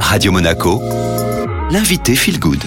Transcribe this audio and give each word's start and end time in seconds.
Radio 0.00 0.32
Monaco, 0.32 0.80
l'invité 1.70 2.14
Feel 2.14 2.38
Good. 2.38 2.62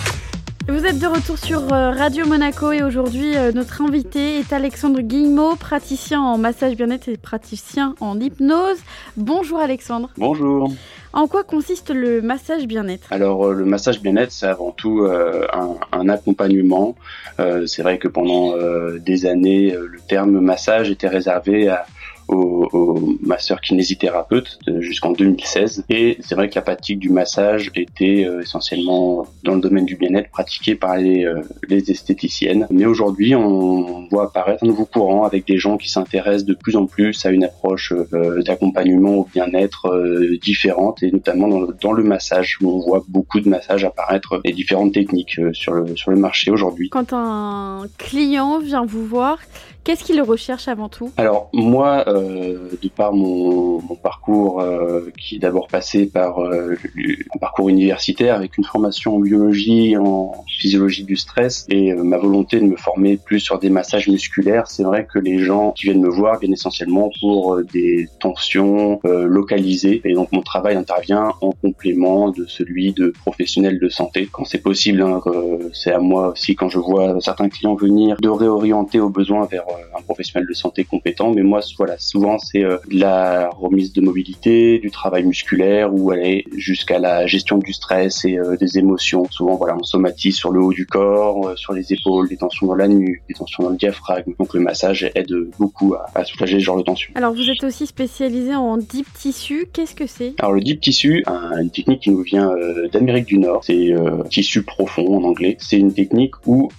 Vous 0.67 0.85
êtes 0.85 0.99
de 0.99 1.07
retour 1.07 1.37
sur 1.39 1.73
euh, 1.73 1.89
Radio 1.89 2.27
Monaco 2.27 2.71
et 2.71 2.83
aujourd'hui 2.83 3.35
euh, 3.35 3.51
notre 3.51 3.81
invité 3.81 4.37
est 4.37 4.53
Alexandre 4.53 5.01
Guillemot, 5.01 5.55
praticien 5.55 6.21
en 6.21 6.37
massage 6.37 6.75
bien-être 6.75 7.07
et 7.07 7.17
praticien 7.17 7.95
en 8.01 8.19
hypnose. 8.19 8.77
Bonjour 9.17 9.59
Alexandre. 9.59 10.11
Bonjour. 10.17 10.71
En 11.11 11.25
quoi 11.25 11.43
consiste 11.43 11.89
le 11.89 12.21
massage 12.21 12.67
bien-être? 12.67 13.11
Alors 13.11 13.47
euh, 13.47 13.53
le 13.53 13.65
massage 13.65 13.99
bien-être 13.99 14.31
c'est 14.31 14.45
avant 14.45 14.69
tout 14.69 15.07
un, 15.51 15.75
un, 15.91 16.09
accompagnement. 16.09 16.95
c'est 17.65 17.81
vrai 17.81 17.97
que 17.97 18.07
pendant 18.07 18.53
des 18.99 19.25
années 19.25 19.71
le 19.71 19.99
terme 20.07 20.39
massage 20.39 20.91
était 20.91 21.07
réservé 21.07 21.67
à 21.67 21.87
au, 22.29 22.67
au 22.71 23.17
masseur 23.21 23.61
kinésithérapeute 23.61 24.59
jusqu'en 24.79 25.11
2016. 25.11 25.85
Et 25.89 26.17
c'est 26.21 26.35
vrai 26.35 26.49
que 26.49 26.55
la 26.55 26.61
pratique 26.61 26.99
du 26.99 27.09
massage 27.09 27.71
était 27.75 28.25
euh, 28.25 28.41
essentiellement 28.41 29.27
dans 29.43 29.55
le 29.55 29.61
domaine 29.61 29.85
du 29.85 29.95
bien-être 29.95 30.29
pratiquée 30.29 30.75
par 30.75 30.97
les, 30.97 31.25
euh, 31.25 31.41
les 31.67 31.91
esthéticiennes. 31.91 32.67
Mais 32.69 32.85
aujourd'hui, 32.85 33.35
on 33.35 34.07
voit 34.09 34.25
apparaître 34.25 34.63
un 34.63 34.67
nouveau 34.67 34.85
courant 34.85 35.23
avec 35.23 35.47
des 35.47 35.57
gens 35.57 35.77
qui 35.77 35.89
s'intéressent 35.89 36.45
de 36.45 36.53
plus 36.53 36.75
en 36.75 36.85
plus 36.85 37.25
à 37.25 37.29
une 37.29 37.43
approche 37.43 37.93
euh, 38.13 38.41
d'accompagnement 38.43 39.15
au 39.15 39.27
bien-être 39.33 39.89
différente 40.41 41.03
et 41.03 41.11
notamment 41.11 41.47
dans 41.47 41.61
le, 41.61 41.75
dans 41.81 41.93
le 41.93 42.03
massage 42.03 42.57
où 42.61 42.69
on 42.69 42.79
voit 42.79 43.03
beaucoup 43.07 43.39
de 43.39 43.49
massages 43.49 43.83
apparaître 43.83 44.41
et 44.43 44.51
différentes 44.51 44.93
techniques 44.93 45.39
sur 45.53 45.73
le, 45.73 45.95
sur 45.95 46.11
le 46.11 46.17
marché 46.17 46.51
aujourd'hui. 46.51 46.89
Quand 46.89 47.13
un 47.13 47.85
client 47.97 48.59
vient 48.59 48.85
vous 48.85 49.05
voir, 49.05 49.39
Qu'est-ce 49.89 50.03
qu'il 50.03 50.21
recherche 50.21 50.67
avant 50.67 50.89
tout? 50.89 51.11
Alors 51.17 51.49
moi, 51.53 52.03
euh, 52.07 52.18
de 52.19 52.89
par 52.89 53.13
mon, 53.13 53.81
mon 53.81 53.95
parcours 53.95 54.61
euh, 54.61 55.09
qui 55.17 55.35
est 55.35 55.39
d'abord 55.39 55.67
passé 55.67 56.07
par 56.07 56.39
euh, 56.39 56.75
un 57.33 57.39
parcours 57.39 57.69
universitaire 57.69 58.35
avec 58.35 58.57
une 58.57 58.63
formation 58.63 59.15
en 59.15 59.19
biologie, 59.19 59.95
en 59.97 60.43
physiologie 60.47 61.03
du 61.03 61.15
stress 61.15 61.65
et 61.69 61.91
euh, 61.91 62.03
ma 62.03 62.17
volonté 62.17 62.59
de 62.59 62.65
me 62.65 62.75
former 62.75 63.17
plus 63.17 63.39
sur 63.39 63.59
des 63.59 63.69
massages 63.69 64.07
musculaires, 64.07 64.67
c'est 64.67 64.83
vrai 64.83 65.07
que 65.11 65.19
les 65.19 65.39
gens 65.39 65.71
qui 65.71 65.85
viennent 65.85 66.01
me 66.01 66.09
voir 66.09 66.39
viennent 66.39 66.53
essentiellement 66.53 67.09
pour 67.19 67.55
euh, 67.55 67.65
des 67.71 68.07
tensions 68.19 68.99
localisées 69.03 70.01
et 70.03 70.13
donc 70.13 70.31
mon 70.31 70.41
travail 70.41 70.75
intervient 70.75 71.33
en 71.41 71.51
complément 71.51 72.31
de 72.31 72.45
celui 72.45 72.93
de 72.93 73.09
professionnel 73.09 73.79
de 73.79 73.89
santé 73.89 74.27
quand 74.31 74.45
c'est 74.45 74.61
possible. 74.61 75.01
Hein, 75.01 75.21
c'est 75.73 75.91
à 75.91 75.99
moi 75.99 76.29
aussi 76.29 76.55
quand 76.55 76.69
je 76.69 76.79
vois 76.79 77.19
certains 77.21 77.49
clients 77.49 77.75
venir 77.75 78.17
de 78.21 78.29
réorienter 78.29 78.99
aux 78.99 79.09
besoins 79.09 79.45
vers 79.45 79.67
euh, 79.69 79.97
un 79.97 80.01
professionnel 80.01 80.47
de 80.47 80.53
santé 80.53 80.83
compétent. 80.83 81.31
Mais 81.33 81.43
moi, 81.43 81.61
voilà, 81.77 81.95
souvent 82.09 82.39
c'est 82.39 82.63
euh, 82.63 82.77
de 82.89 82.99
la 82.99 83.49
remise 83.49 83.93
de 83.93 84.01
mobilité, 84.01 84.79
du 84.79 84.89
travail 84.89 85.23
musculaire 85.23 85.93
ou 85.93 86.09
aller 86.09 86.45
jusqu'à 86.55 86.97
la 86.97 87.27
gestion 87.27 87.59
du 87.59 87.71
stress 87.71 88.25
et 88.25 88.37
euh, 88.37 88.57
des 88.57 88.79
émotions. 88.79 89.25
Souvent, 89.29 89.55
voilà, 89.55 89.77
on 89.77 89.83
somatise 89.83 90.35
sur 90.35 90.51
le 90.51 90.59
haut 90.59 90.73
du 90.73 90.87
corps, 90.87 91.53
sur 91.55 91.73
les 91.73 91.93
épaules, 91.93 92.27
des 92.27 92.37
tensions 92.37 92.65
dans 92.65 92.75
la 92.75 92.87
nuque, 92.87 93.21
des 93.27 93.35
tensions 93.35 93.63
dans 93.63 93.69
le 93.69 93.77
diaphragme. 93.77 94.33
Donc 94.39 94.55
le 94.55 94.59
massage 94.59 95.09
aide 95.13 95.33
beaucoup 95.59 95.95
à, 96.15 96.25
soulager 96.25 96.59
ce 96.59 96.63
genre 96.63 96.77
de 96.77 96.81
tension. 96.81 97.11
Alors 97.15 97.33
vous 97.33 97.49
êtes 97.49 97.63
aussi 97.63 97.85
spécialisé 97.85 98.55
en 98.55 98.77
deep 98.77 99.07
tissu. 99.13 99.67
Qu'est-ce 99.71 99.93
que 99.93 100.07
c'est? 100.07 100.33
Alors 100.39 100.53
le 100.53 100.61
deep 100.61 100.81
tissu, 100.81 101.23
une 101.27 101.69
technique 101.69 102.01
qui 102.01 102.11
nous 102.11 102.23
vient 102.23 102.51
d'Amérique 102.91 103.25
du 103.25 103.37
Nord. 103.37 103.63
C'est 103.63 103.93
tissu 104.29 104.63
profond 104.63 105.17
en 105.17 105.23
anglais. 105.23 105.57
C'est 105.59 105.77
une 105.77 105.93
technique 105.93 106.33
où 106.47 106.69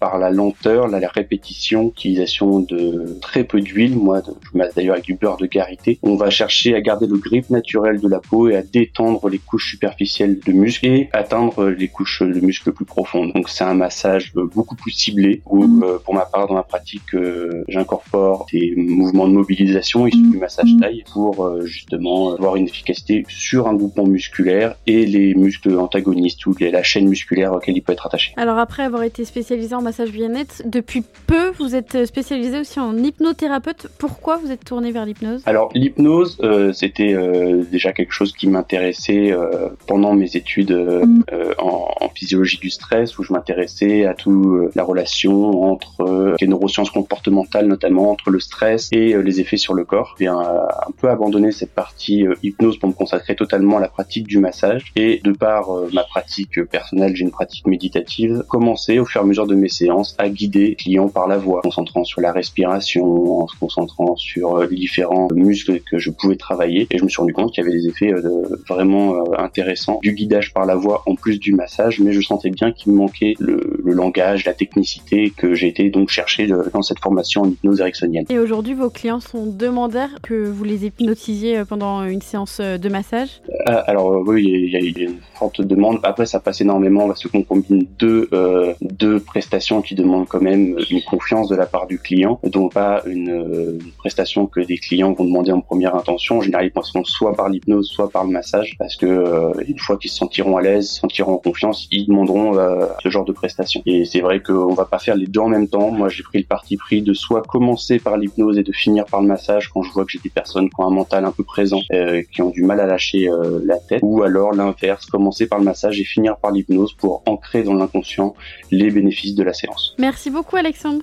par 0.00 0.18
la 0.18 0.30
lenteur, 0.30 0.88
la, 0.88 1.00
répétition, 1.08 1.88
utilisation 1.88 2.60
de 2.60 3.18
très 3.20 3.44
peu 3.44 3.60
d'huile. 3.60 3.96
Moi, 3.96 4.22
je 4.26 4.58
masse 4.58 4.74
d'ailleurs 4.80 4.94
avec 4.94 5.04
du 5.04 5.14
beurre 5.14 5.36
de 5.36 5.46
karité. 5.46 5.98
On 6.02 6.16
va 6.16 6.30
chercher 6.30 6.74
à 6.74 6.80
garder 6.80 7.06
le 7.06 7.16
grip 7.16 7.50
naturel 7.50 8.00
de 8.00 8.08
la 8.08 8.20
peau 8.20 8.48
et 8.48 8.56
à 8.56 8.62
détendre 8.62 9.28
les 9.28 9.38
couches 9.38 9.70
superficielles 9.70 10.40
de 10.40 10.52
muscles 10.52 10.86
et 10.86 11.08
atteindre 11.12 11.68
les 11.68 11.88
couches 11.88 12.22
de 12.22 12.40
muscles 12.40 12.72
plus 12.72 12.84
profondes. 12.84 13.32
Donc 13.34 13.48
c'est 13.48 13.64
un 13.64 13.74
massage 13.74 14.32
beaucoup 14.34 14.76
plus 14.76 14.92
ciblé 14.92 15.42
où, 15.46 15.64
mm. 15.64 15.82
euh, 15.82 15.98
pour 15.98 16.14
ma 16.14 16.24
part, 16.24 16.46
dans 16.48 16.54
ma 16.54 16.62
pratique, 16.62 17.14
euh, 17.14 17.64
j'incorpore 17.68 18.46
des 18.52 18.74
mouvements 18.76 19.28
de 19.28 19.34
mobilisation 19.34 20.06
issus 20.06 20.30
du 20.30 20.38
massage 20.38 20.72
mm. 20.72 20.80
taille 20.80 21.04
pour 21.12 21.44
euh, 21.44 21.66
justement 21.66 22.32
avoir 22.34 22.56
une 22.56 22.66
efficacité 22.66 23.24
sur 23.28 23.68
un 23.68 23.74
groupement 23.74 24.06
musculaire 24.06 24.76
et 24.86 25.04
les 25.04 25.34
muscles 25.34 25.78
antagonistes 25.78 26.46
ou 26.46 26.54
la 26.60 26.82
chaîne 26.82 27.08
musculaire 27.08 27.52
auquel 27.52 27.76
il 27.76 27.82
peut 27.82 27.92
être 27.92 28.06
attaché. 28.06 28.32
Alors 28.36 28.58
après 28.58 28.82
avoir 28.82 29.02
été 29.02 29.24
spécialisé 29.24 29.74
en 29.74 29.82
massage 29.82 30.10
bien-être, 30.10 30.62
depuis 30.64 31.02
peu 31.26 31.50
vous 31.58 31.74
êtes 31.74 32.06
spécialisé 32.06 32.60
aussi 32.60 32.80
en 32.80 32.96
hypnothérapeute. 32.96 33.88
Pourquoi 33.98 34.36
vous 34.38 34.50
êtes 34.50 34.59
tourné 34.64 34.92
vers 34.92 35.06
l'hypnose? 35.06 35.42
Alors 35.46 35.70
l'hypnose, 35.74 36.38
euh, 36.42 36.72
c'était 36.72 37.14
euh, 37.14 37.64
déjà 37.70 37.92
quelque 37.92 38.12
chose 38.12 38.32
qui 38.32 38.48
m'intéressait 38.48 39.32
euh, 39.32 39.68
pendant 39.86 40.14
mes 40.14 40.36
études 40.36 40.72
mm. 40.72 41.22
en, 41.58 41.94
en, 42.00 42.08
physiologie 42.14 42.58
du 42.58 42.70
stress, 42.70 43.18
où 43.18 43.22
je 43.22 43.32
m'intéressais 43.32 44.04
à 44.04 44.14
tout 44.14 44.68
la 44.74 44.82
relation 44.82 45.62
entre 45.62 46.36
les 46.40 46.46
neurosciences 46.46 46.90
comportementales, 46.90 47.66
notamment 47.66 48.10
entre 48.10 48.30
le 48.30 48.40
stress 48.40 48.88
et 48.92 49.20
les 49.22 49.40
effets 49.40 49.56
sur 49.56 49.74
le 49.74 49.84
corps. 49.84 50.16
J'ai 50.18 50.26
un, 50.26 50.66
peu 50.98 51.08
abandonné 51.08 51.52
cette 51.52 51.74
partie 51.74 52.24
hypnose 52.42 52.78
pour 52.78 52.88
me 52.88 52.94
consacrer 52.94 53.34
totalement 53.34 53.78
à 53.78 53.80
la 53.80 53.88
pratique 53.88 54.26
du 54.26 54.38
massage. 54.38 54.92
Et 54.96 55.20
de 55.24 55.32
par 55.32 55.68
ma 55.92 56.04
pratique 56.04 56.62
personnelle, 56.64 57.16
j'ai 57.16 57.24
une 57.24 57.30
pratique 57.30 57.66
méditative, 57.66 58.44
commencé 58.48 58.98
au 58.98 59.04
fur 59.04 59.20
et 59.20 59.24
à 59.24 59.26
mesure 59.26 59.46
de 59.46 59.54
mes 59.54 59.68
séances 59.68 60.14
à 60.18 60.28
guider 60.28 60.76
clients 60.76 61.08
par 61.08 61.28
la 61.28 61.38
voix, 61.38 61.60
concentrant 61.62 62.04
sur 62.04 62.20
la 62.20 62.32
respiration, 62.32 63.40
en 63.42 63.46
se 63.48 63.56
concentrant 63.58 64.16
sur 64.16 64.56
euh, 64.56 64.66
les 64.70 64.76
différents 64.76 65.28
muscles 65.34 65.80
que 65.80 65.98
je 65.98 66.10
pouvais 66.10 66.36
travailler. 66.36 66.86
Et 66.90 66.98
je 66.98 67.04
me 67.04 67.08
suis 67.08 67.20
rendu 67.20 67.32
compte 67.32 67.52
qu'il 67.52 67.64
y 67.64 67.66
avait 67.66 67.76
des 67.76 67.88
effets 67.88 68.12
euh, 68.12 68.42
vraiment 68.68 69.14
euh, 69.14 69.38
intéressants 69.38 70.00
du 70.02 70.12
guidage 70.12 70.52
par 70.52 70.66
la 70.66 70.74
voix 70.74 71.02
en 71.06 71.14
plus 71.14 71.38
du 71.38 71.52
massage, 71.52 71.99
mais 72.00 72.12
je 72.12 72.20
sentais 72.20 72.50
bien 72.50 72.72
qu'il 72.72 72.92
me 72.92 72.98
manquait 72.98 73.34
le, 73.38 73.79
le, 73.84 73.92
langage, 73.92 74.44
la 74.44 74.54
technicité 74.54 75.32
que 75.36 75.54
j'ai 75.54 75.68
été 75.68 75.90
donc 75.90 76.08
chercher 76.08 76.46
dans 76.46 76.82
cette 76.82 77.00
formation 77.00 77.42
en 77.42 77.48
hypnose 77.48 77.80
ericksonienne. 77.80 78.24
Et 78.28 78.38
aujourd'hui, 78.38 78.74
vos 78.74 78.90
clients 78.90 79.20
sont 79.20 79.46
demandeurs 79.46 80.10
que 80.22 80.48
vous 80.48 80.64
les 80.64 80.86
hypnotisiez 80.86 81.64
pendant 81.68 82.04
une 82.04 82.22
séance 82.22 82.60
de 82.60 82.88
massage? 82.88 83.40
Alors 83.66 84.22
oui, 84.26 84.44
il 84.44 84.70
y, 84.70 84.76
a, 84.76 84.80
une 85.04 85.18
forte 85.34 85.60
demande. 85.62 86.00
Après, 86.02 86.26
ça 86.26 86.40
passe 86.40 86.60
énormément 86.60 87.06
parce 87.06 87.26
qu'on 87.26 87.42
combine 87.42 87.86
deux, 87.98 88.28
euh, 88.32 88.74
deux 88.80 89.20
prestations 89.20 89.82
qui 89.82 89.94
demandent 89.94 90.28
quand 90.28 90.40
même 90.40 90.76
une 90.90 91.02
confiance 91.02 91.48
de 91.48 91.56
la 91.56 91.66
part 91.66 91.86
du 91.86 91.98
client, 91.98 92.40
donc 92.44 92.74
pas 92.74 93.02
une, 93.06 93.78
prestation 93.98 94.46
que 94.46 94.60
des 94.60 94.78
clients 94.78 95.12
vont 95.12 95.24
demander 95.24 95.52
en 95.52 95.60
première 95.60 95.94
intention. 95.94 96.38
En 96.38 96.40
général, 96.40 96.66
ils 96.66 96.72
passeront 96.72 97.04
soit 97.04 97.34
par 97.34 97.48
l'hypnose, 97.48 97.88
soit 97.88 98.10
par 98.10 98.24
le 98.24 98.30
massage, 98.30 98.76
parce 98.78 98.96
que 98.96 99.06
euh, 99.06 99.52
une 99.66 99.78
fois 99.78 99.96
qu'ils 99.96 100.10
se 100.10 100.16
sentiront 100.16 100.56
à 100.56 100.62
l'aise, 100.62 100.90
se 100.90 101.00
sentiront 101.00 101.34
en 101.34 101.38
confiance, 101.38 101.86
ils 101.90 102.06
demanderont 102.06 102.56
euh, 102.58 102.86
ce 103.02 103.08
genre 103.08 103.24
de 103.24 103.32
prestation. 103.32 103.69
Et 103.86 104.04
c'est 104.04 104.20
vrai 104.20 104.40
qu'on 104.40 104.74
va 104.74 104.84
pas 104.84 104.98
faire 104.98 105.16
les 105.16 105.26
deux 105.26 105.40
en 105.40 105.48
même 105.48 105.68
temps. 105.68 105.90
Moi, 105.90 106.08
j'ai 106.08 106.22
pris 106.22 106.38
le 106.38 106.44
parti 106.44 106.76
pris 106.76 107.02
de 107.02 107.12
soit 107.12 107.42
commencer 107.42 107.98
par 107.98 108.16
l'hypnose 108.16 108.58
et 108.58 108.62
de 108.62 108.72
finir 108.72 109.04
par 109.06 109.20
le 109.20 109.26
massage 109.26 109.68
quand 109.68 109.82
je 109.82 109.92
vois 109.92 110.04
que 110.04 110.10
j'ai 110.10 110.18
des 110.18 110.30
personnes 110.30 110.68
qui 110.68 110.74
ont 110.78 110.86
un 110.86 110.90
mental 110.90 111.24
un 111.24 111.32
peu 111.32 111.44
présent, 111.44 111.80
euh, 111.92 112.22
qui 112.32 112.42
ont 112.42 112.50
du 112.50 112.62
mal 112.62 112.80
à 112.80 112.86
lâcher 112.86 113.28
la 113.64 113.78
tête, 113.78 114.00
ou 114.02 114.22
alors 114.22 114.52
l'inverse, 114.52 115.06
commencer 115.06 115.46
par 115.46 115.58
le 115.58 115.64
massage 115.64 116.00
et 116.00 116.04
finir 116.04 116.36
par 116.36 116.50
l'hypnose 116.50 116.92
pour 116.94 117.22
ancrer 117.26 117.62
dans 117.62 117.74
l'inconscient 117.74 118.34
les 118.70 118.90
bénéfices 118.90 119.34
de 119.34 119.42
la 119.42 119.52
séance. 119.52 119.94
Merci 119.98 120.30
beaucoup, 120.30 120.56
Alexandre. 120.56 120.98